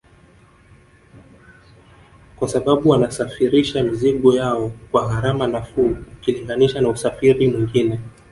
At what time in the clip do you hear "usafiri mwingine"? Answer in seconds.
6.89-7.99